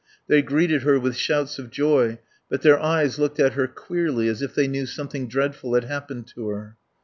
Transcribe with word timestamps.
They 0.27 0.41
greeted 0.41 0.81
her 0.81 0.99
with 0.99 1.15
shouts 1.15 1.59
of 1.59 1.69
joy, 1.69 2.17
but 2.49 2.63
their 2.63 2.79
eyes 2.81 3.19
looked 3.19 3.39
at 3.39 3.53
her 3.53 3.67
queerly, 3.67 4.29
as 4.29 4.41
if 4.41 4.55
they 4.55 4.67
knew 4.67 4.87
something 4.87 5.27
dreadful 5.27 5.75
had 5.75 5.83
happened 5.83 6.25
to 6.33 6.47
her. 6.47 6.75